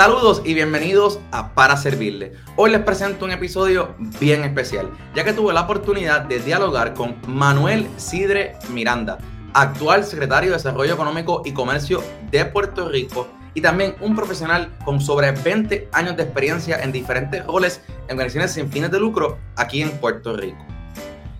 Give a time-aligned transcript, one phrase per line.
[0.00, 2.32] Saludos y bienvenidos a Para Servirle.
[2.56, 7.16] Hoy les presento un episodio bien especial, ya que tuve la oportunidad de dialogar con
[7.26, 9.18] Manuel Sidre Miranda,
[9.52, 15.02] actual secretario de Desarrollo Económico y Comercio de Puerto Rico y también un profesional con
[15.02, 19.82] sobre 20 años de experiencia en diferentes roles en organizaciones sin fines de lucro aquí
[19.82, 20.64] en Puerto Rico.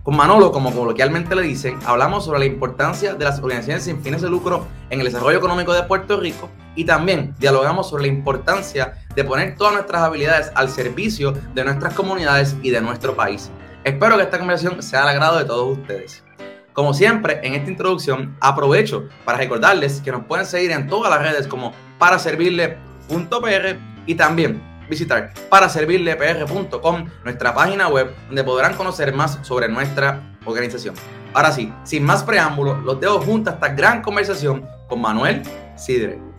[0.02, 4.22] Con Manolo, como coloquialmente le dicen, hablamos sobre la importancia de las organizaciones sin fines
[4.22, 8.94] de lucro en el desarrollo económico de Puerto Rico y también dialogamos sobre la importancia
[9.14, 13.50] de poner todas nuestras habilidades al servicio de nuestras comunidades y de nuestro país.
[13.84, 16.24] Espero que esta conversación sea al agrado de todos ustedes.
[16.72, 21.20] Como siempre, en esta introducción aprovecho para recordarles que nos pueden seguir en todas las
[21.20, 23.76] redes como paraservirle.pr
[24.06, 30.94] y también visitar paraservirlepr.com, nuestra página web, donde podrán conocer más sobre nuestra organización.
[31.32, 35.42] Ahora sí, sin más preámbulos, los dejo juntos a esta gran conversación con Manuel
[35.76, 36.29] Sidre.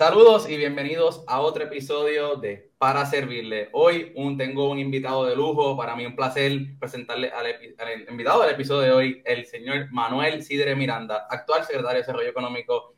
[0.00, 3.68] Saludos y bienvenidos a otro episodio de Para Servirle.
[3.72, 8.40] Hoy un, tengo un invitado de lujo, para mí un placer presentarle al, al, invitado
[8.40, 12.94] del episodio de hoy, el señor Manuel Sidre Miranda, actual secretario de Desarrollo Económico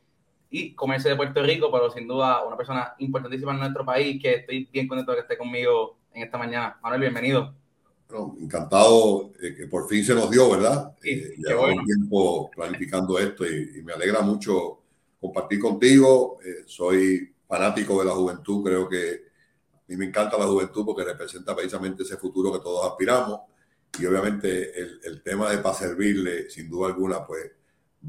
[0.49, 4.35] y Comercio de Puerto Rico, pero sin duda una persona importantísima en nuestro país, que
[4.35, 6.79] estoy bien contento de que esté conmigo en esta mañana.
[6.85, 7.53] Manuel, bienvenido.
[8.09, 10.95] Bueno, encantado eh, que por fin se nos dio, ¿verdad?
[11.03, 14.82] Sí, eh, llevamos un tiempo planificando esto y, y me alegra mucho
[15.23, 16.39] compartir contigo.
[16.45, 19.23] Eh, soy fanático de la juventud, creo que
[19.73, 23.41] a mí me encanta la juventud porque representa precisamente ese futuro que todos aspiramos.
[23.99, 27.53] Y obviamente el, el tema de para servirle, sin duda alguna, pues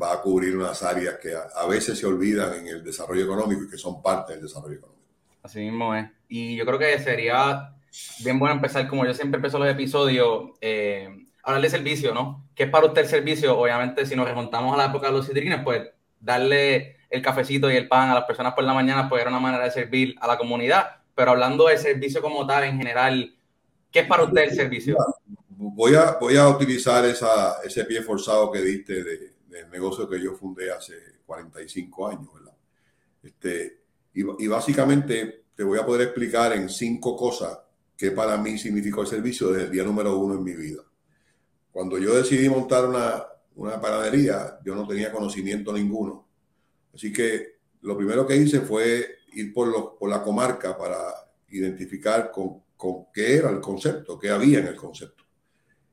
[0.02, 3.64] va a cubrir unas áreas que a, a, veces se olvidan en el desarrollo económico
[3.64, 5.04] y que son parte del desarrollo económico.
[5.44, 6.10] Así mismo es.
[6.30, 7.76] Y yo creo que sería
[8.24, 12.50] bien bueno empezar, como yo siempre empiezo los episodios, eh, hablar de servicio, ¿no?
[12.56, 13.60] ¿Qué es para usted el servicio?
[13.60, 15.90] Obviamente, si nos remontamos a la época de los citrines, pues
[16.20, 19.40] darle el cafecito y el pan a las personas por la mañana, pues era una
[19.40, 20.88] manera de servir a la comunidad.
[21.14, 23.36] Pero hablando del servicio como tal en general,
[23.92, 24.98] ¿qué es para usted el servicio?
[25.48, 30.20] Voy a, voy a utilizar esa, ese pie forzado que diste de, del negocio que
[30.20, 30.96] yo fundé hace
[31.28, 32.56] 45 años, ¿verdad?
[33.22, 33.82] Este,
[34.16, 37.60] y, y básicamente te voy a poder explicar en cinco cosas
[37.96, 40.82] que para mí significó el servicio desde el día número uno en mi vida.
[41.72, 43.24] Cuando yo decidí montar una,
[43.56, 46.33] una panadería, yo no tenía conocimiento ninguno
[46.94, 51.14] Así que lo primero que hice fue ir por, por la comarca para
[51.50, 55.24] identificar con, con, qué era el concepto, qué había en el concepto.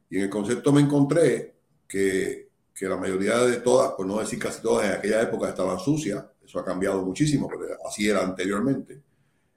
[0.08, 1.56] Y en el concepto me encontré
[1.86, 5.78] que, que la mayoría de todas, por no decir casi todas, en aquella época estaban
[5.78, 6.24] sucias.
[6.44, 9.02] Eso ha cambiado muchísimo, pero así era anteriormente.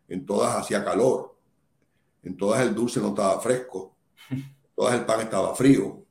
[0.08, 1.36] En todas hacía calor.
[2.22, 3.98] En todas el dulce no estaba fresco.
[4.74, 6.04] En todas el pan estaba frío.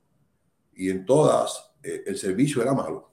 [0.75, 3.13] Y en todas eh, el servicio era malo.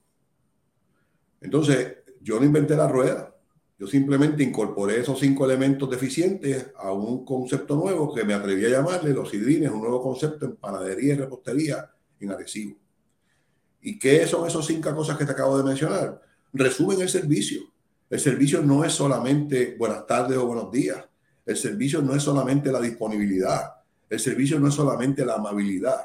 [1.41, 3.35] Entonces, yo no inventé la rueda.
[3.77, 8.69] Yo simplemente incorporé esos cinco elementos deficientes a un concepto nuevo que me atreví a
[8.69, 12.77] llamarle los sidrines, un nuevo concepto en panadería y repostería en adhesivo.
[13.81, 16.21] ¿Y qué son esas cinco cosas que te acabo de mencionar?
[16.51, 17.61] Resumen el servicio.
[18.09, 21.05] El servicio no es solamente buenas tardes o buenos días.
[21.45, 23.75] El servicio no es solamente la disponibilidad.
[24.09, 26.01] El servicio no es solamente la amabilidad.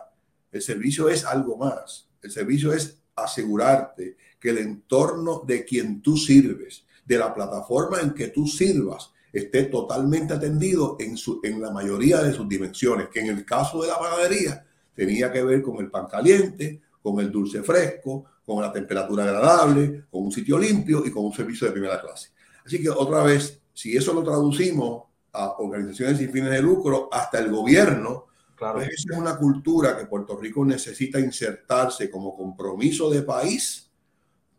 [0.53, 2.09] El servicio es algo más.
[2.23, 8.13] El servicio es asegurarte que el entorno de quien tú sirves, de la plataforma en
[8.13, 13.21] que tú sirvas, esté totalmente atendido en, su, en la mayoría de sus dimensiones, que
[13.21, 14.65] en el caso de la panadería
[14.95, 20.05] tenía que ver con el pan caliente, con el dulce fresco, con la temperatura agradable,
[20.11, 22.31] con un sitio limpio y con un servicio de primera clase.
[22.65, 27.41] Así que otra vez, si eso lo traducimos a organizaciones sin fines de lucro, hasta
[27.41, 28.27] el gobierno,
[28.57, 28.75] claro.
[28.75, 33.91] pues esa es una cultura que Puerto Rico necesita insertarse como compromiso de país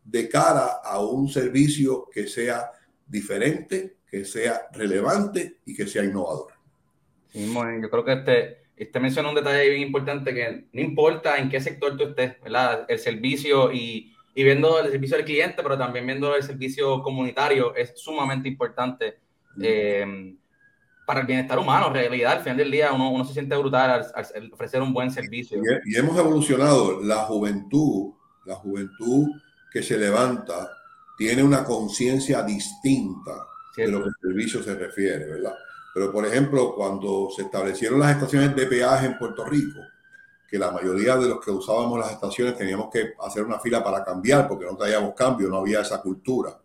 [0.03, 2.71] de cara a un servicio que sea
[3.07, 6.53] diferente, que sea relevante y que sea innovador.
[7.29, 11.49] Sí, yo creo que este, este menciona un detalle bien importante que no importa en
[11.49, 12.85] qué sector tú estés, ¿verdad?
[12.87, 17.75] El servicio y, y viendo el servicio al cliente, pero también viendo el servicio comunitario
[17.75, 19.19] es sumamente importante
[19.61, 20.35] eh,
[21.05, 21.87] para el bienestar humano.
[21.87, 24.93] En realidad, al final del día uno, uno se siente brutal al, al ofrecer un
[24.93, 25.59] buen servicio.
[25.85, 27.01] Y, y hemos evolucionado.
[27.01, 28.13] La juventud,
[28.45, 29.27] la juventud
[29.71, 30.69] que se levanta
[31.17, 35.53] tiene una conciencia distinta de lo que el servicio se refiere, ¿verdad?
[35.93, 39.79] Pero, por ejemplo, cuando se establecieron las estaciones de peaje en Puerto Rico,
[40.47, 44.03] que la mayoría de los que usábamos las estaciones teníamos que hacer una fila para
[44.03, 46.57] cambiar porque no traíamos cambio, no había esa cultura.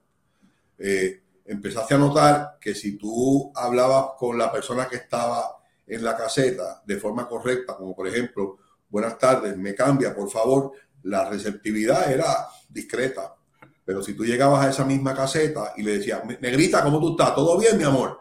[0.79, 6.17] Eh, empezaste a notar que si tú hablabas con la persona que estaba en la
[6.17, 8.59] caseta de forma correcta, como por ejemplo,
[8.89, 13.35] buenas tardes, me cambia, por favor, la receptividad era discreta.
[13.85, 17.35] Pero si tú llegabas a esa misma caseta y le decías, negrita, ¿cómo tú estás?
[17.35, 18.21] ¿Todo bien, mi amor?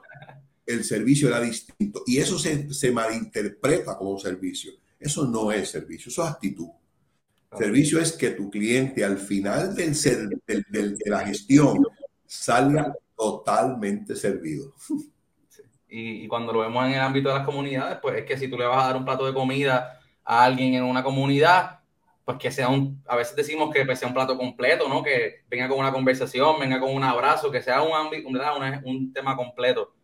[0.66, 2.02] El servicio era distinto.
[2.08, 4.72] Y eso se, se malinterpreta como servicio.
[5.00, 6.70] Eso no es servicio, eso es actitud.
[7.56, 11.86] Servicio es que tu cliente al final del, de la gestión
[12.26, 14.74] salga totalmente servido.
[15.90, 18.48] Y, y, cuando lo vemos en el ámbito de las comunidades, pues es que si
[18.48, 21.80] tú le vas a dar un plato de comida a alguien en una comunidad,
[22.24, 25.04] pues que sea un, a veces decimos que pues, sea un plato completo, ¿no?
[25.04, 27.92] Que venga con una conversación, venga con un abrazo, que sea un,
[28.26, 29.96] un, un tema completo.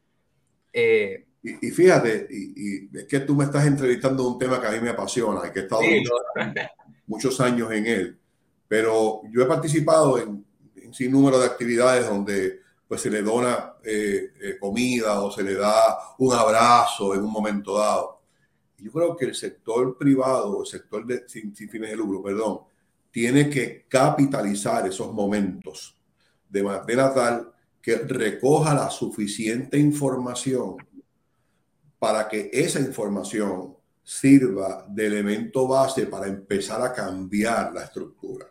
[0.74, 4.80] Eh, y, fíjate, y, es que tú me estás entrevistando un tema que a mí
[4.80, 5.84] me apasiona y que he estado
[7.06, 8.20] muchos, años en él,
[8.68, 10.44] pero yo he participado en,
[10.76, 15.44] en sin número de actividades donde pues se le dona eh, eh, comida o se
[15.44, 18.22] le da un abrazo en un momento dado.
[18.78, 22.60] Yo creo que el sector privado, el sector de, sin, fines de lucro, perdón,
[23.10, 25.98] tiene que capitalizar esos momentos
[26.50, 27.52] de manera tal
[27.82, 30.76] que recoja la suficiente información
[31.98, 38.48] para que esa información sirva de elemento base para empezar a cambiar la estructura.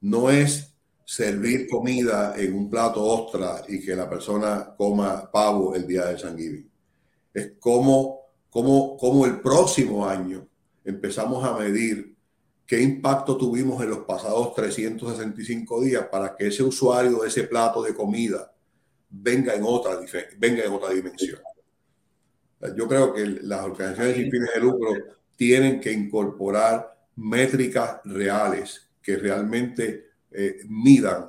[0.00, 0.71] No es
[1.04, 6.18] servir comida en un plato ostra y que la persona coma pavo el día de
[6.18, 6.70] San Giving.
[7.34, 8.20] Es como,
[8.50, 10.46] como, como el próximo año
[10.84, 12.14] empezamos a medir
[12.66, 17.82] qué impacto tuvimos en los pasados 365 días para que ese usuario de ese plato
[17.82, 18.52] de comida
[19.10, 19.98] venga en otra,
[20.38, 21.38] venga en otra dimensión.
[22.76, 24.94] Yo creo que las organizaciones sin fines de lucro
[25.36, 31.26] tienen que incorporar métricas reales que realmente eh, midan,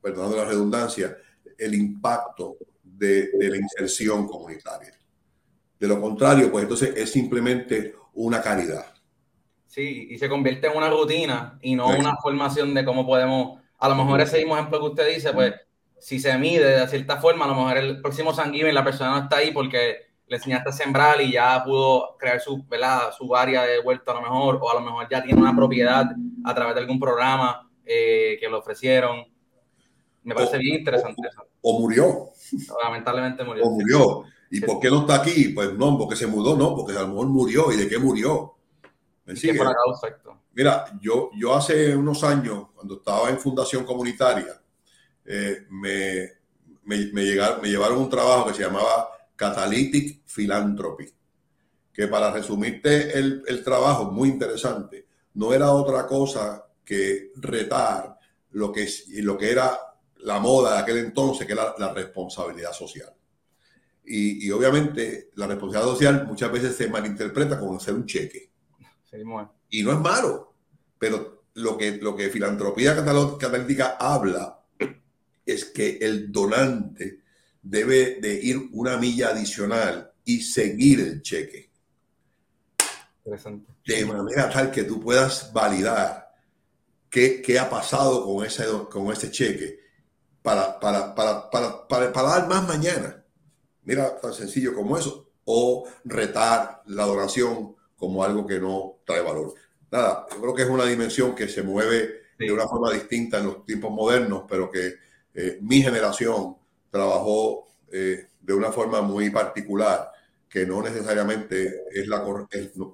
[0.00, 1.16] perdonando la redundancia,
[1.58, 4.92] el impacto de, la inserción comunitaria.
[5.78, 8.86] De lo contrario, pues entonces es simplemente una caridad.
[9.66, 13.88] Sí, y se convierte en una rutina y no una formación de cómo podemos, a
[13.88, 15.54] lo mejor ese mismo ejemplo que usted dice, pues
[15.98, 19.18] si se mide de cierta forma, a lo mejor el próximo San la persona no
[19.24, 22.64] está ahí porque le enseñaste a sembrar y ya pudo crear su,
[23.16, 26.06] su área de vuelta a lo mejor, o a lo mejor ya tiene una propiedad
[26.44, 29.24] a través de algún programa eh, que lo ofrecieron.
[30.22, 31.44] Me parece bien interesante eso.
[31.60, 32.28] O murió.
[32.84, 33.64] Lamentablemente murió.
[33.64, 34.24] O murió.
[34.48, 35.48] ¿Y por qué no está aquí?
[35.48, 37.72] Pues no, porque se mudó, no, porque a lo mejor murió.
[37.72, 38.54] ¿Y de qué murió?
[39.24, 39.58] ¿Me sigue?
[40.52, 44.60] Mira, yo, yo hace unos años, cuando estaba en Fundación Comunitaria,
[45.24, 46.28] eh, me,
[46.84, 51.12] me, llegaron, me llevaron un trabajo que se llamaba Catalytic Philanthropy,
[51.92, 58.18] que para resumirte el, el trabajo, muy interesante, no era otra cosa que retar
[58.50, 59.78] lo que, es, lo que era
[60.22, 63.14] la moda de aquel entonces, que era la responsabilidad social.
[64.04, 68.50] Y, obviamente la responsabilidad social muchas veces se malinterpreta como hacer un cheque.
[69.68, 70.56] y no es malo,
[70.98, 74.64] pero lo que, lo que filantropía catalítica habla
[75.46, 77.20] es que el donante
[77.62, 81.70] debe de ir una milla adicional y seguir el cheque.
[83.86, 86.29] De manera tal que tú puedas validar
[87.10, 89.80] qué, ha pasado con ese, con ese cheque
[90.42, 93.24] para, para, para, para, dar más mañana.
[93.82, 95.28] Mira, tan sencillo como eso.
[95.44, 99.54] O retar la donación como algo que no trae valor.
[99.90, 103.46] Nada, yo creo que es una dimensión que se mueve de una forma distinta en
[103.46, 104.94] los tiempos modernos, pero que
[105.34, 106.56] eh, mi generación
[106.90, 110.10] trabajó eh, de una forma muy particular,
[110.48, 112.24] que no necesariamente es la,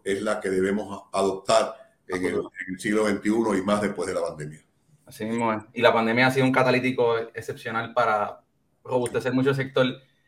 [0.04, 4.60] es la que debemos adoptar en el, siglo XXI y más después de la pandemia.
[5.04, 5.62] Así mismo es.
[5.74, 8.40] Y la pandemia ha sido un catalítico excepcional para
[8.84, 9.86] robustecer mucho el sector.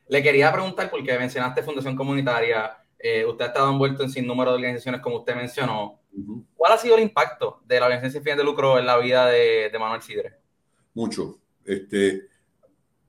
[0.09, 4.51] Le quería preguntar, porque mencionaste Fundación Comunitaria, eh, usted ha estado envuelto en sin número
[4.51, 6.01] de organizaciones, como usted mencionó.
[6.57, 9.27] ¿Cuál ha sido el impacto de la organización sin fines de lucro en la vida
[9.27, 10.37] de, de Manuel Sidre?
[10.95, 11.41] Mucho.
[11.65, 12.29] Este,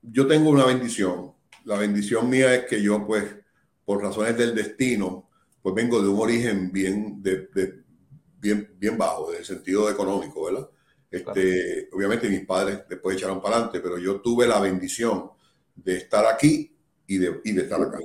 [0.01, 1.33] yo tengo una bendición.
[1.65, 3.23] La bendición mía es que yo, pues,
[3.85, 5.29] por razones del destino,
[5.61, 7.78] pues vengo de un origen bien, de,
[8.39, 10.69] bien, bien bajo, en el sentido económico, ¿verdad?
[11.12, 15.31] Este, Obviamente mis padres después echaron para adelante, pero yo tuve la bendición
[15.75, 16.75] de estar aquí
[17.08, 18.00] y de, y de estar acá.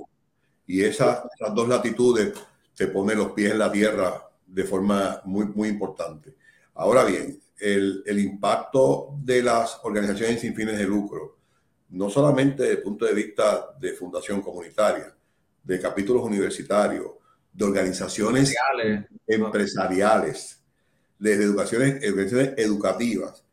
[0.67, 2.33] Y esas, esas, dos latitudes
[2.75, 6.35] te ponen los pies en la tierra de forma muy, muy importante.
[6.75, 11.39] Ahora bien, el, el impacto de las organizaciones sin fines de lucro,
[11.91, 15.15] no solamente desde el punto de vista de fundación comunitaria,
[15.63, 17.07] de capítulos universitarios,
[17.55, 18.55] de organizaciones
[19.27, 20.61] empresariales,
[21.19, 23.45] de educaciones, educaciones educativas,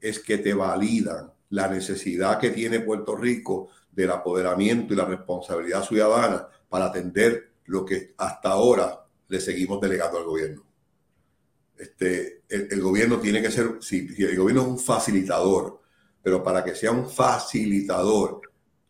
[0.00, 5.84] es que te validan la necesidad que tiene Puerto Rico del apoderamiento y la responsabilidad
[5.84, 10.64] ciudadana para atender lo que hasta ahora le seguimos delegando al gobierno.
[11.78, 15.80] este, el, gobierno tiene que ser, si, el gobierno es un facilitador,
[16.22, 18.40] pero para que sea un facilitador,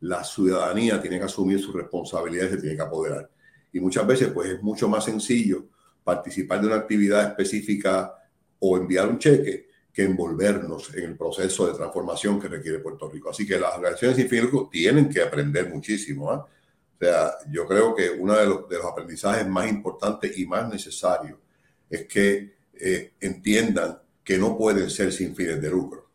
[0.01, 3.31] la ciudadanía tiene que asumir sus responsabilidades, se tiene que apoderar.
[3.73, 5.67] Y muchas veces, pues es mucho más sencillo
[6.03, 8.15] participar de una actividad específica
[8.59, 13.31] o enviar un cheque que envolvernos en el proceso de transformación que requiere Puerto Rico.
[13.31, 16.31] Así que las organizaciones sin fin tienen que aprender muchísimo.
[16.31, 16.47] ¿ah?
[16.47, 20.69] O sea, yo creo que uno de los, de los aprendizajes más importantes y más
[20.69, 21.39] necesarios
[21.89, 26.09] es que eh, entiendan que no pueden ser sin fines de lucro,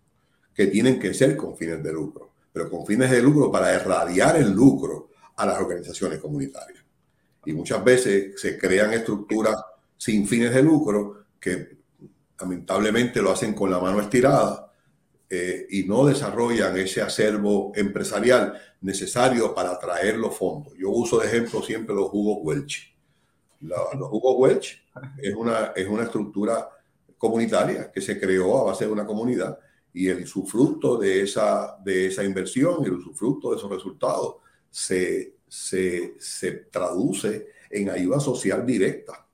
[0.53, 4.37] que tienen que ser con fines de lucro, pero con fines de lucro para irradiar
[4.37, 6.84] el lucro a las organizaciones comunitarias.
[7.45, 9.55] Y muchas veces se crean estructuras
[9.97, 11.77] sin fines de lucro que
[12.39, 14.71] lamentablemente lo hacen con la mano estirada
[15.29, 20.73] eh, y no desarrollan ese acervo empresarial necesario para atraer los fondos.
[20.77, 22.95] Yo uso de ejemplo siempre los jugos Welch
[23.61, 24.83] los jugos Welch
[25.17, 26.69] es una, es una estructura
[27.17, 29.57] comunitaria que se creó a base de una comunidad
[29.93, 34.35] y el usufructo de esa, de esa inversión y el usufructo de esos resultados
[34.69, 39.25] se, se, se traduce en ayuda social directa.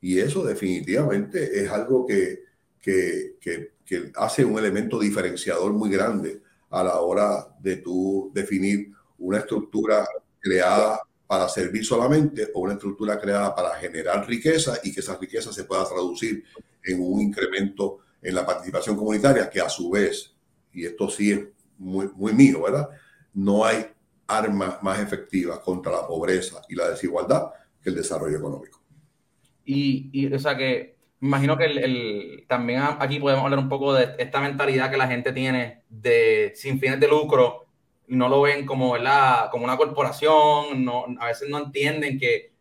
[0.00, 2.44] Y eso definitivamente es algo que,
[2.80, 3.72] que, que,
[4.16, 10.06] hace un elemento diferenciador muy grande a la hora de tú definir una estructura
[10.40, 15.52] creada para servir solamente o una estructura creada para generar riqueza y que esa riqueza
[15.52, 16.44] se pueda traducir
[16.82, 20.34] en un incremento en la participación comunitaria que a su vez,
[20.72, 21.40] y esto sí es
[21.78, 22.88] muy, muy mío, ¿verdad?
[23.32, 23.86] No hay
[24.26, 27.50] arma más efectiva contra la pobreza y la desigualdad
[27.82, 28.80] que el desarrollo económico.
[29.64, 34.14] Y, y o sea que imagino que el, también aquí podemos hablar un poco de
[34.18, 37.64] esta mentalidad que la gente tiene de sin fines de lucro
[38.08, 39.48] no lo ven como, ¿verdad?
[39.50, 42.52] como una corporación, no, a veces no entienden que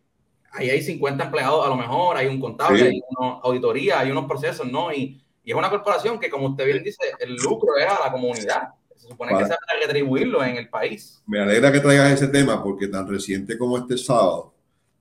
[0.52, 4.26] ahí hay 50 empleados a lo mejor, hay un contable, hay una auditoría, hay unos
[4.26, 4.94] procesos, ¿no?
[4.94, 8.12] Y, y, es una corporación que, como usted bien dice, el lucro es a la
[8.12, 8.70] comunidad.
[9.04, 11.22] Se supone que se para retribuirlo en el país.
[11.28, 14.54] Me alegra que traigas ese tema porque tan reciente como este sábado,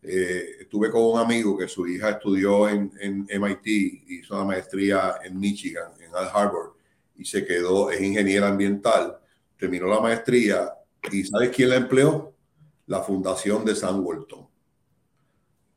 [0.03, 3.67] eh, estuve con un amigo que su hija estudió en, en MIT,
[4.09, 6.73] hizo una maestría en Michigan, en Al Harvard,
[7.17, 9.19] y se quedó, es ingeniera ambiental
[9.63, 10.75] terminó la maestría
[11.13, 12.35] y ¿sabes quién la empleó?
[12.87, 14.49] La Fundación de San Walton.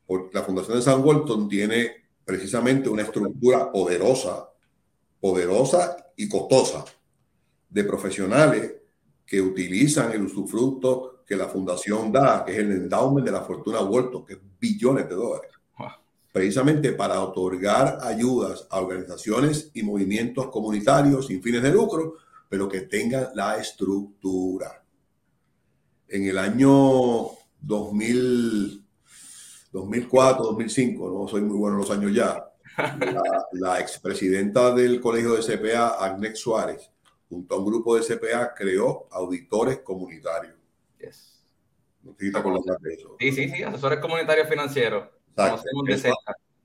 [0.07, 1.91] Porque la Fundación de San Walton tiene
[2.25, 4.49] precisamente una estructura poderosa,
[5.21, 6.83] poderosa y costosa
[7.69, 8.75] de profesionales
[9.25, 13.81] que utilizan el usufructo que la fundación da, que es el endowment de la fortuna
[13.81, 15.51] Walton, que es billones de dólares,
[16.31, 22.17] precisamente para otorgar ayudas a organizaciones y movimientos comunitarios sin fines de lucro
[22.49, 24.83] pero que tengan la estructura.
[26.07, 27.29] En el año
[27.59, 28.85] 2000,
[29.71, 32.45] 2004, 2005, no soy muy bueno en los años ya,
[33.51, 36.91] la, expresidenta del Colegio de CPA, Agnes Suárez,
[37.29, 40.55] junto a un grupo de CPA, creó auditores comunitarios.
[40.99, 41.43] Yes.
[42.03, 43.15] No eso.
[43.19, 45.09] Sí, sí, sí, asesores comunitarios financieros.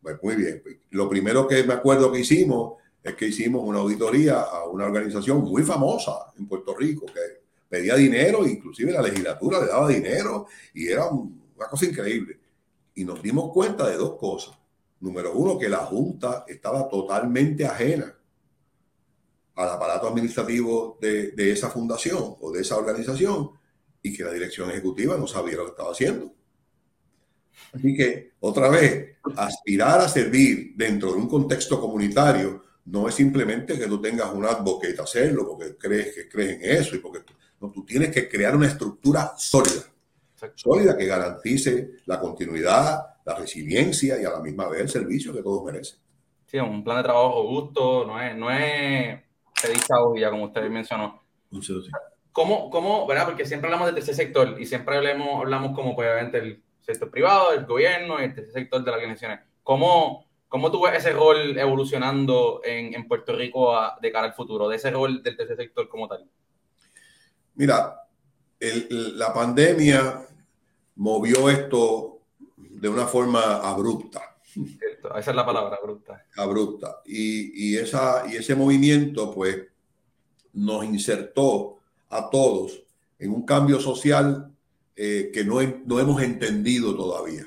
[0.02, 0.62] Pues muy bien.
[0.90, 5.42] Lo primero que me acuerdo que hicimos es que hicimos una auditoría a una organización
[5.42, 10.88] muy famosa en Puerto Rico que pedía dinero, inclusive la legislatura le daba dinero y
[10.88, 12.38] era una cosa increíble.
[12.94, 14.58] Y nos dimos cuenta de dos cosas.
[15.00, 18.14] Número uno, que la Junta estaba totalmente ajena
[19.60, 23.50] al aparato administrativo de, de esa fundación o de esa organización
[24.02, 26.32] y que la dirección ejecutiva no sabía lo que estaba haciendo.
[27.72, 33.78] Así que, otra vez, aspirar a servir dentro de un contexto comunitario no es simplemente
[33.78, 37.20] que tú tengas un advocate hacerlo porque crees que crees en eso y porque
[37.60, 39.84] no, tú tienes que crear una estructura sólida,
[40.54, 45.42] sólida que garantice la continuidad, la resiliencia y a la misma vez el servicio que
[45.42, 45.98] todos merecen.
[46.46, 49.20] Sí, un plan de trabajo justo, no es, no es
[50.16, 51.22] ya como usted mencionó.
[52.32, 53.26] ¿Cómo, ¿Cómo, verdad?
[53.26, 57.10] Porque siempre hablamos del tercer sector y siempre hablamos, hablamos como pues, obviamente el sector
[57.10, 59.40] privado, el gobierno, el tercer sector de las organizaciones.
[59.62, 64.76] ¿Cómo, ¿Cómo tú ves ese rol evolucionando en, Puerto Rico de cara al futuro, de
[64.76, 66.28] ese rol del tercer sector como tal?
[67.54, 68.00] Mira,
[68.58, 70.26] la pandemia
[70.96, 72.20] movió esto
[72.56, 74.29] de una forma abrupta.
[75.19, 76.26] Esa es la palabra, abrupta.
[76.37, 77.02] Abrupta.
[77.04, 79.59] Y, esa, y ese movimiento, pues,
[80.52, 81.78] nos insertó
[82.09, 82.83] a todos
[83.19, 84.52] en un cambio social
[84.97, 87.47] eh, que no, no hemos entendido todavía.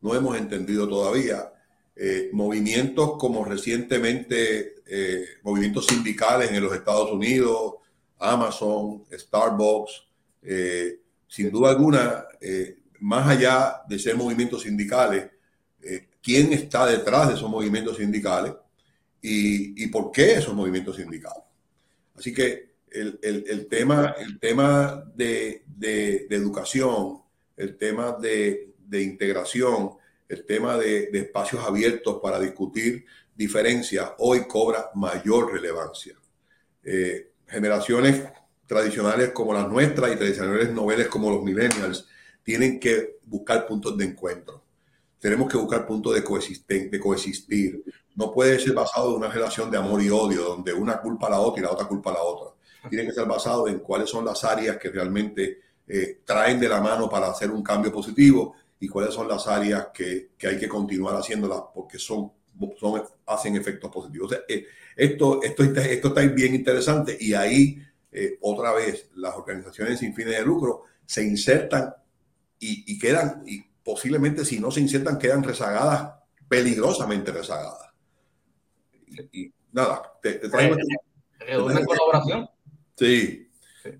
[0.00, 1.52] No hemos entendido todavía
[1.94, 7.74] eh, movimientos como recientemente eh, movimientos sindicales en los Estados Unidos,
[8.18, 10.04] Amazon, Starbucks,
[11.28, 12.24] sin duda alguna,
[13.00, 15.30] más allá de ser movimientos sindicales,
[16.22, 18.54] quién está detrás de esos movimientos sindicales
[19.20, 21.44] y, por qué esos movimientos sindicales.
[22.16, 25.64] Así que el, tema, el tema de,
[26.30, 27.22] educación,
[27.56, 29.92] el tema de, integración,
[30.28, 36.14] el tema de, espacios abiertos para discutir diferencias, hoy cobra mayor relevancia.
[36.84, 38.22] Eh, generaciones
[38.66, 42.08] tradicionales como las nuestras y tradicionales noveles como los millennials
[42.42, 44.61] tienen que buscar puntos de encuentro.
[45.22, 46.20] Tenemos que buscar puntos de,
[46.90, 47.84] de coexistir.
[48.16, 51.30] No puede ser basado en una relación de amor y odio, donde una culpa a
[51.30, 52.50] la otra y la otra culpa a la otra.
[52.90, 56.80] Tiene que ser basado en cuáles son las áreas que realmente eh, traen de la
[56.80, 60.68] mano para hacer un cambio positivo y cuáles son las áreas que, que hay que
[60.68, 62.32] continuar haciéndolas porque son,
[62.80, 64.36] son hacen efectos positivos.
[64.48, 67.78] Eh, esto, esto, esto está bien interesante y ahí
[68.10, 71.94] eh, otra vez las organizaciones sin fines de lucro se insertan
[72.64, 76.14] y, quedan, y posiblemente si no se insertan, quedan rezagadas,
[76.48, 77.92] peligrosamente rezagadas.
[79.32, 82.48] Y, nada, te, traigo este una colaboración.
[82.96, 83.48] Sí.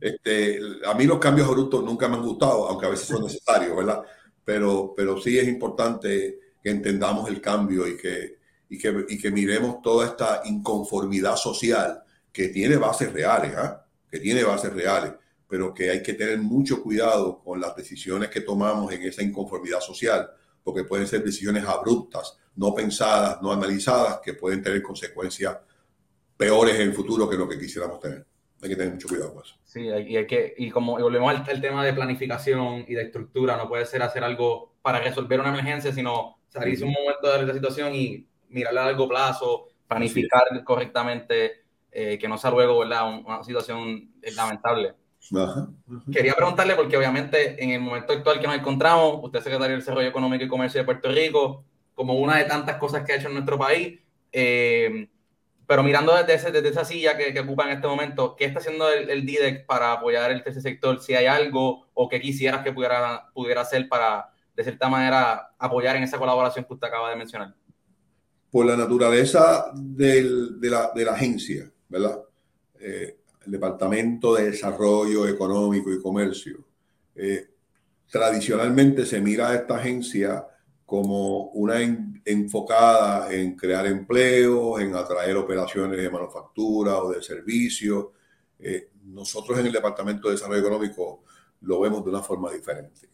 [0.01, 3.77] Este, a mí los cambios abruptos nunca me han gustado, aunque a veces son necesarios,
[3.77, 4.03] ¿verdad?
[4.45, 9.31] Pero, pero sí es importante que entendamos el cambio y que, y que, y que
[9.31, 13.85] miremos toda esta inconformidad social que tiene bases reales, ¿ah?
[14.11, 15.13] que tiene bases reales,
[15.53, 19.81] pero que hay que tener mucho cuidado con las decisiones que tomamos en esa inconformidad
[19.81, 20.31] social,
[20.65, 25.59] porque pueden ser decisiones abruptas, no pensadas, no analizadas, que pueden tener consecuencias
[26.39, 28.25] peores en el futuro que lo que quisiéramos tener.
[28.63, 29.57] Hay que tener mucho cuidado con eso.
[29.63, 33.69] Sí, y, hay que, y como volvemos al, tema de planificación y de estructura, no
[33.69, 37.95] puede ser hacer algo para resolver una emergencia, sino salirse un momento de la situación
[37.95, 43.23] y mirar a largo plazo, planificar correctamente eh, que no sea luego ¿verdad?
[43.23, 44.95] una situación lamentable.
[46.13, 49.81] Quería preguntarle, porque obviamente en el momento actual que nos encontramos, usted es secretario del
[49.81, 51.65] Desarrollo Económico y Comercio de Puerto Rico,
[51.95, 54.01] como una de tantas cosas que ha hecho en nuestro país,
[54.33, 55.09] eh,
[55.67, 59.09] pero mirando desde, desde esa silla que, ocupa en este momento, ¿qué está haciendo el,
[59.11, 61.01] el, DIDEC para apoyar el tercer sector?
[61.01, 65.97] Si hay algo o que quisieras que pudiera, pudiera hacer para, de cierta manera, apoyar
[65.97, 67.55] en esa colaboración que usted acaba de mencionar.
[68.51, 72.21] Por la naturaleza del, de, la, de la agencia, ¿verdad?
[72.79, 76.65] Eh, el Departamento de Desarrollo Económico y Comercio.
[77.15, 77.49] Eh,
[78.11, 80.47] tradicionalmente se mira a esta agencia
[80.85, 81.81] como una
[82.25, 88.13] enfocada en crear empleos, en atraer operaciones de manufactura o de servicio.
[88.59, 91.25] Eh, nosotros en el Departamento de Desarrollo Económico
[91.63, 93.09] lo vemos de una forma diferente.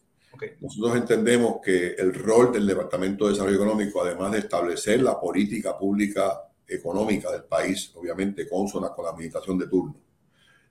[0.61, 5.77] Nosotros entendemos que el rol del Departamento de Desarrollo Económico, además de establecer la política
[5.77, 9.95] pública económica del país, obviamente consona con la administración de turno.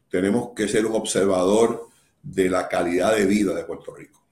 [0.08, 1.88] Tenemos que ser un observador
[2.22, 4.24] de la calidad de vida de Puerto Rico.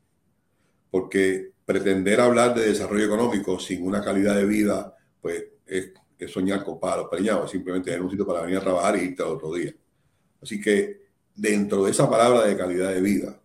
[0.91, 5.93] Porque pretender hablar de desarrollo económico sin una calidad de vida, pues es,
[6.29, 9.31] soñar con palos preñados, simplemente es un sitio para venir a trabajar y irte al
[9.31, 9.75] otro día.
[10.41, 11.03] Así que
[11.35, 13.39] dentro de esa palabra de calidad de vida,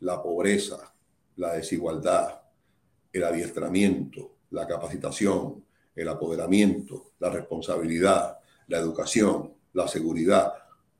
[0.00, 0.94] la pobreza,
[1.36, 2.42] la desigualdad,
[3.12, 10.52] el adiestramiento, la capacitación, el apoderamiento, la responsabilidad, la educación, la seguridad,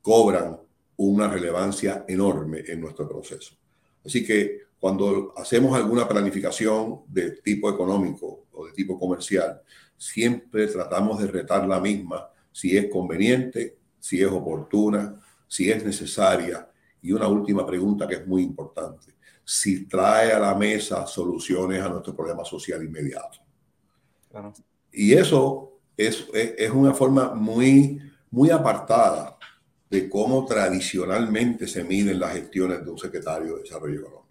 [0.05, 0.61] cobran
[0.99, 3.55] una relevancia enorme en nuestro proceso.
[4.05, 9.63] Así que cuando hacemos alguna planificación de tipo económico o de tipo comercial,
[9.97, 16.69] siempre tratamos de retar la misma si es conveniente, si es oportuna, si es necesaria.
[17.01, 21.89] Y una última pregunta que es muy importante, si trae a la mesa soluciones a
[21.89, 23.39] nuestro problema social inmediato.
[24.31, 24.53] Claro.
[24.93, 27.99] Y eso es, es, una forma muy,
[28.31, 29.34] muy apartada
[29.91, 34.25] de cómo tradicionalmente se miden las gestiones de un secretario de Desarrollo Económico.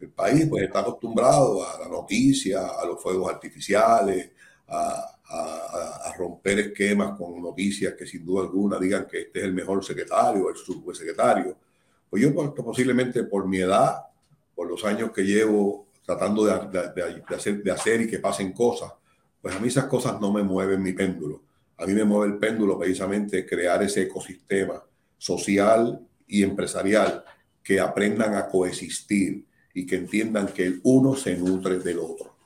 [0.00, 4.30] El país pues, está acostumbrado a la noticia, a los fuegos artificiales,
[4.68, 9.54] a, a, romper esquemas con noticias que sin duda alguna digan que este es el
[9.54, 11.56] mejor secretario, el subsecretario.
[12.08, 14.04] Pues yo pues, posiblemente por mi edad,
[14.54, 18.52] por los años que llevo tratando de, de, de, hacer, de hacer y que pasen
[18.52, 18.92] cosas,
[19.40, 21.42] pues a mí esas cosas no me mueven mi péndulo.
[21.80, 24.82] A mí me mueve el péndulo precisamente crear ese ecosistema
[25.16, 27.24] social y empresarial
[27.62, 32.36] que aprendan a coexistir y que entiendan que el uno se nutre del otro.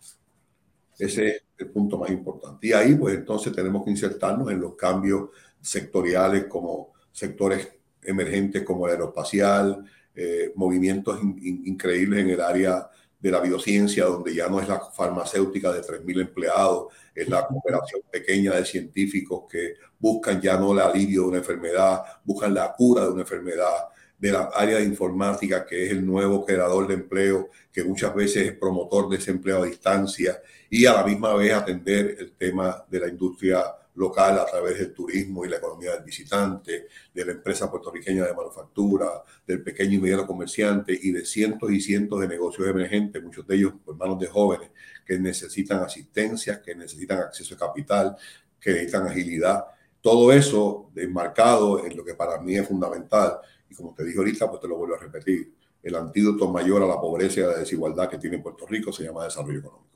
[0.96, 2.68] Ese es el punto más importante.
[2.68, 7.68] Y ahí, pues entonces tenemos que insertarnos en los cambios sectoriales como sectores
[8.02, 12.88] emergentes como el aeroespacial, eh, movimientos increíbles en el área
[13.24, 18.02] de la biociencia, donde ya no es la farmacéutica de 3.000 empleados, es la cooperación
[18.10, 23.04] pequeña de científicos que buscan ya no el alivio de una enfermedad, buscan la cura
[23.04, 27.48] de una enfermedad, de la área de informática, que es el nuevo creador de empleo,
[27.72, 31.54] que muchas veces es promotor de ese empleo a distancia, y a la misma vez
[31.54, 36.04] atender el tema de la industria local a través del turismo y la economía del
[36.04, 41.70] visitante, de la empresa puertorriqueña de manufactura, del pequeño y mediano comerciante y de cientos
[41.70, 44.70] y cientos de negocios emergentes, muchos de ellos por manos de jóvenes
[45.04, 48.16] que necesitan asistencia, que necesitan acceso a capital,
[48.60, 49.64] que necesitan agilidad.
[50.00, 53.38] Todo eso enmarcado en lo que para mí es fundamental.
[53.68, 55.54] Y como te dije ahorita, pues te lo vuelvo a repetir.
[55.82, 59.04] El antídoto mayor a la pobreza y a la desigualdad que tiene Puerto Rico se
[59.04, 59.94] llama desarrollo económico.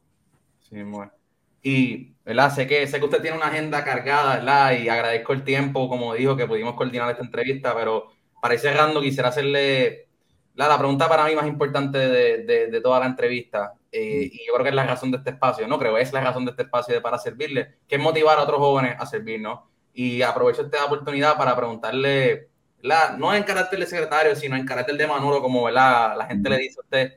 [0.61, 1.11] Sí, bueno.
[1.63, 2.55] Y, ¿verdad?
[2.55, 4.73] Sé que, sé que usted tiene una agenda cargada, ¿verdad?
[4.79, 9.01] Y agradezco el tiempo, como dijo, que pudimos coordinar esta entrevista, pero para ir cerrando,
[9.01, 10.09] quisiera hacerle
[10.55, 13.75] la, la pregunta para mí más importante de, de, toda la entrevista.
[13.93, 16.21] Eh, y yo creo que es la razón de este espacio, no creo, es la
[16.21, 19.61] razón de este espacio de, para servirle, que es motivar a otros jóvenes a servirnos.
[19.95, 22.49] Y aprovecho esta oportunidad para preguntarle,
[22.83, 26.17] la, no en carácter de secretario, sino en carácter de Manolo, como ¿verdad?
[26.17, 27.13] la gente le dice a usted,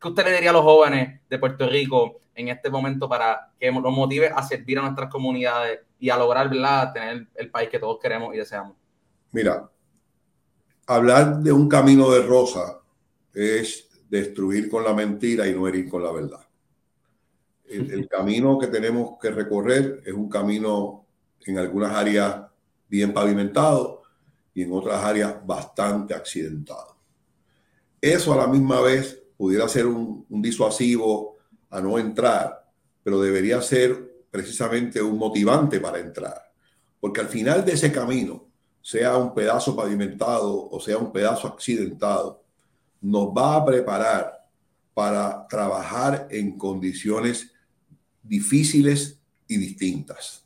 [0.00, 3.70] ¿qué usted le diría a los jóvenes de Puerto Rico en este momento para que
[3.70, 6.92] nos motive a servir a nuestras comunidades y a lograr ¿verdad?
[6.92, 8.76] tener el país que todos queremos y deseamos?
[9.32, 9.68] Mira,
[10.86, 12.80] hablar de un camino de rosa
[13.34, 16.46] es destruir con la mentira y no herir con la verdad.
[17.68, 21.06] El, camino que tenemos que recorrer es un camino
[21.44, 22.42] en algunas áreas
[22.88, 24.02] bien pavimentado
[24.54, 26.96] y en otras áreas bastante accidentado.
[28.00, 31.37] Eso a la misma vez pudiera ser un, un disuasivo
[31.70, 32.66] a no entrar,
[33.02, 36.50] pero debería ser precisamente un motivante para entrar.
[37.00, 38.48] Porque al final de ese camino,
[38.80, 42.42] sea un pedazo pavimentado o sea un pedazo accidentado,
[43.00, 44.48] nos va a preparar
[44.94, 47.52] para trabajar en condiciones
[48.22, 50.44] difíciles y distintas.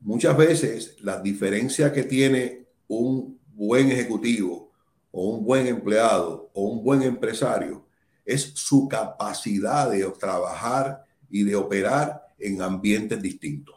[0.00, 4.72] Muchas veces la diferencia que tiene un buen ejecutivo
[5.10, 7.85] o un buen empleado o un buen empresario
[8.26, 13.76] es su capacidad de trabajar y de operar en ambientes distintos.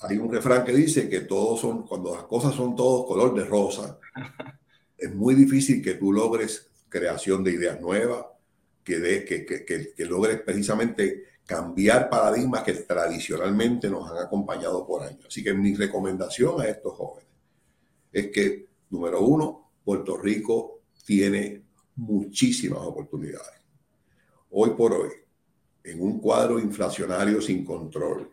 [0.00, 3.44] Hay un refrán que dice que todos son, cuando las cosas son todos color de
[3.44, 3.98] rosa,
[4.96, 8.26] es muy difícil que tú logres creación de ideas nuevas,
[8.84, 15.02] que, de, que, que, que, logres precisamente cambiar paradigmas que tradicionalmente nos han acompañado por
[15.02, 15.26] años.
[15.26, 17.28] Así que mi recomendación a estos jóvenes
[18.12, 21.67] es que, número uno, Puerto Rico tiene
[21.98, 23.60] muchísimas oportunidades.
[24.50, 25.10] Hoy por hoy,
[25.82, 28.30] en un cuadro inflacionario sin control,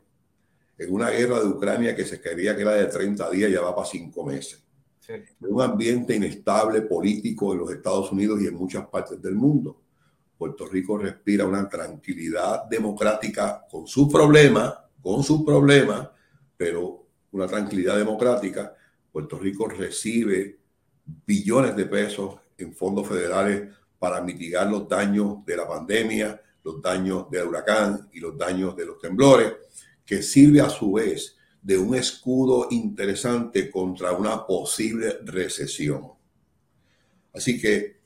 [0.77, 3.75] en una guerra de Ucrania que se creía que era de 30 días, ya va
[3.75, 4.63] para 5 meses,
[5.07, 9.81] en un ambiente inestable político en los Estados Unidos y en muchas partes del mundo.
[10.37, 16.09] Puerto Rico respira una tranquilidad democrática con sus problemas, con sus problemas,
[16.57, 18.75] pero una tranquilidad democrática.
[19.11, 20.59] Puerto Rico recibe
[21.25, 27.29] billones de pesos en fondos federales para mitigar los daños de la pandemia, los daños
[27.29, 29.53] del huracán y los daños de los temblores,
[30.05, 36.11] que sirve a su vez de un escudo interesante contra una posible recesión.
[37.33, 37.97] Así que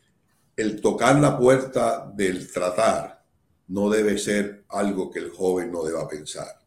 [0.56, 3.26] el tocar la puerta del tratar
[3.68, 6.60] no debe ser algo que el joven no deba pensar.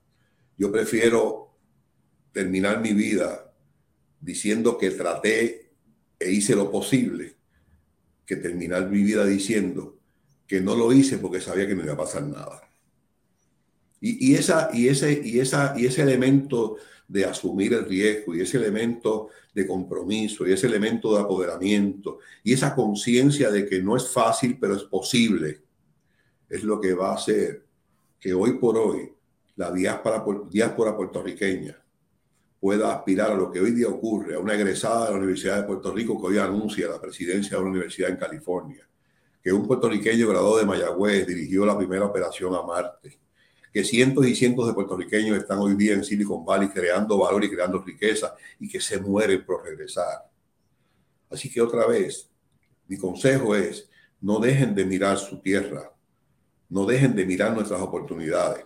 [0.57, 1.57] Yo prefiero
[2.31, 3.53] terminar mi vida
[4.21, 5.73] diciendo que traté
[6.18, 7.41] e hice lo posible
[8.27, 9.99] que terminar mi vida diciendo
[10.47, 12.63] que no lo hice porque sabía que no iba a pasar nada.
[14.05, 18.57] Y, esa, y, ese, y, esa, y ese elemento de asumir el riesgo y ese
[18.57, 24.09] elemento de compromiso y ese elemento de apoderamiento y esa conciencia de que no es
[24.09, 25.61] fácil pero es posible
[26.49, 27.65] es lo que va a hacer
[28.19, 29.13] que hoy por hoy
[29.57, 31.82] la diáspora, diáspora puertorriqueña
[32.62, 35.62] pueda aspirar a lo que hoy día ocurre, a una egresada de la Universidad de
[35.64, 38.88] Puerto Rico que hoy anuncia la presidencia de una universidad en California,
[39.42, 43.18] que un puertorriqueño graduado de Mayagüez dirigió la primera operación a Marte,
[43.72, 47.51] que cientos y cientos de puertorriqueños están hoy día en Silicon Valley creando valor y
[47.51, 50.31] creando riqueza y que se mueren por regresar.
[51.31, 52.31] Así que otra vez,
[52.87, 55.92] mi consejo es, no dejen de mirar su tierra,
[56.68, 58.64] no dejen de mirar nuestras oportunidades.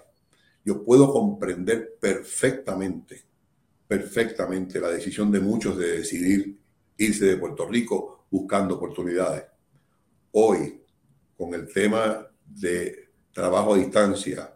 [0.67, 3.25] Yo puedo comprender perfectamente
[3.87, 6.59] perfectamente la decisión de muchos de decidir
[6.97, 9.45] irse de Puerto Rico buscando oportunidades.
[10.33, 10.83] Hoy,
[11.37, 14.55] con el tema de trabajo a distancia,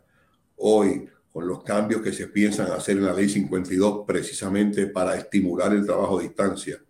[0.57, 5.73] hoy con los cambios que se piensan hacer en la ley 52 precisamente para estimular
[5.73, 6.83] el trabajo a distancia,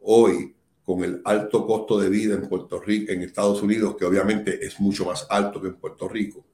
[0.00, 4.64] hoy con el alto costo de vida en Puerto Rico, en Estados Unidos, que obviamente
[4.64, 6.44] es mucho más alto que en Puerto Rico,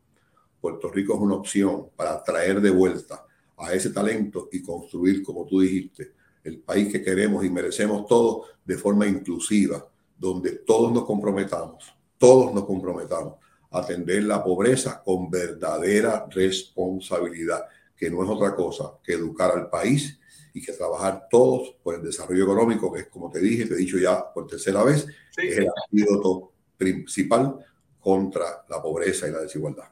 [0.61, 3.26] Puerto Rico es una opción para traer de vuelta
[3.57, 6.13] a ese talento y construir, como tú dijiste,
[6.45, 12.55] el país que queremos y merecemos todos de forma inclusiva, donde todos nos comprometamos, todos
[12.55, 13.35] nos comprometamos
[13.71, 17.65] a atender la pobreza con verdadera responsabilidad,
[17.97, 20.19] que no es otra cosa que educar al país
[20.55, 23.79] y que trabajar todos por el desarrollo económico, que es como te dije, te he
[23.79, 27.57] dicho ya por tercera vez, es el antídoto principal
[28.01, 29.89] contra la pobreza y la desigualdad.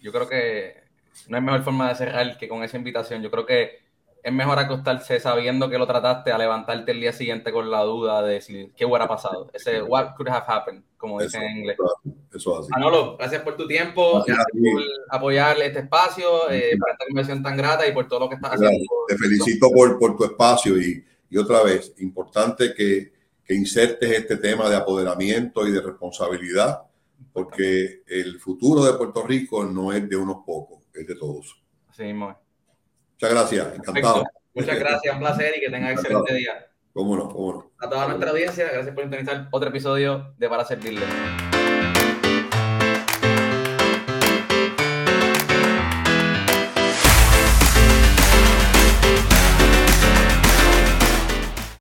[0.00, 0.89] Yo creo que
[1.28, 3.22] no hay mejor forma de cerrar que con esa invitación.
[3.22, 3.80] Yo creo que
[4.22, 8.22] es mejor acostarse sabiendo que lo trataste a levantarte el día siguiente con la duda
[8.22, 9.50] de si qué hubiera pasado.
[9.52, 11.76] Ese what could have happened, como dicen en inglés.
[12.34, 12.68] Eso así.
[12.70, 17.56] Manolo, gracias por tu tiempo, gracias, por apoyarle este espacio, eh, por esta conversación tan
[17.56, 18.86] grata y por todo lo que estás haciendo.
[19.08, 23.12] Te felicito por, por tu espacio y, y otra vez, importante que,
[23.44, 26.82] que insertes este tema de apoderamiento y de responsabilidad,
[27.32, 31.62] porque el futuro de Puerto Rico no es de unos pocos, es de todos.
[31.88, 32.38] Así mismo.
[33.12, 34.24] Muchas gracias, encantado.
[34.54, 36.66] Muchas gracias, un placer y que tengan excelente día.
[36.92, 37.70] Cómo no, cómo no.
[37.78, 41.06] A toda nuestra audiencia, gracias por sintonizar otro episodio de Para Servirle.